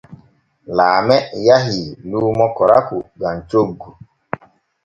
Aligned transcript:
Laame 0.77 1.17
yahii 1.47 1.87
luumo 2.09 2.45
koraku 2.57 2.97
gam 3.19 3.37
coggu. 3.49 3.89